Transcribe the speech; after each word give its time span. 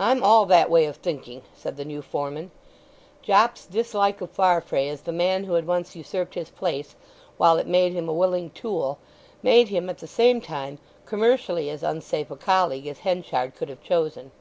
"I'm 0.00 0.24
all 0.24 0.44
that 0.46 0.70
way 0.70 0.86
of 0.86 0.96
thinking," 0.96 1.42
said 1.54 1.76
the 1.76 1.84
new 1.84 2.02
foreman. 2.02 2.50
Jopp's 3.22 3.64
dislike 3.64 4.20
of 4.20 4.32
Farfrae 4.32 4.88
as 4.88 5.02
the 5.02 5.12
man 5.12 5.44
who 5.44 5.52
had 5.54 5.68
once 5.68 5.94
ursurped 5.94 6.34
his 6.34 6.50
place, 6.50 6.96
while 7.36 7.58
it 7.58 7.68
made 7.68 7.92
him 7.92 8.08
a 8.08 8.12
willing 8.12 8.50
tool, 8.50 8.98
made 9.40 9.68
him, 9.68 9.88
at 9.88 9.98
the 9.98 10.08
same 10.08 10.40
time, 10.40 10.78
commercially 11.06 11.70
as 11.70 11.84
unsafe 11.84 12.28
a 12.32 12.36
colleague 12.36 12.88
as 12.88 12.98
Henchard 13.06 13.54
could 13.54 13.68
have 13.68 13.84
chosen. 13.84 14.32